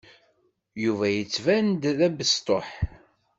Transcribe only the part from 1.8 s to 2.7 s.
d abesṭuḥ.